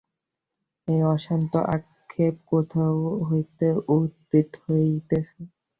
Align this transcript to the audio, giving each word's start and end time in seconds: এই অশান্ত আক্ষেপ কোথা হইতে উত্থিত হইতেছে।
এই 0.87 1.01
অশান্ত 1.13 1.53
আক্ষেপ 1.75 2.33
কোথা 2.51 2.83
হইতে 3.27 3.67
উত্থিত 3.95 4.49
হইতেছে। 4.63 5.39